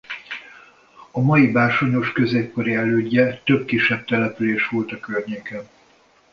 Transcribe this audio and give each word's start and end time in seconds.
A 1.11 1.19
mai 1.19 1.47
Bársonyos 1.51 2.11
középkori 2.11 2.73
elődje 2.73 3.41
több 3.45 3.65
kisebb 3.65 4.05
település 4.05 4.67
volt 4.67 4.91
a 4.91 4.99
környéken. 4.99 5.67